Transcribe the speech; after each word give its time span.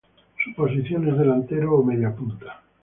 Su 0.43 0.55
posición 0.55 1.07
es 1.07 1.19
delantero 1.19 1.75
o 1.75 1.83
mediapunta. 1.83 2.63